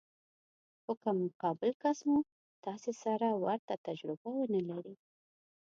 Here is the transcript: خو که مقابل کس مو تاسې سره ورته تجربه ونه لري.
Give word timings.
خو 0.81 0.91
که 1.01 1.11
مقابل 1.21 1.71
کس 1.83 1.99
مو 2.09 2.19
تاسې 2.63 2.91
سره 3.03 3.27
ورته 3.43 3.73
تجربه 3.87 4.29
ونه 4.35 4.61
لري. 4.69 4.95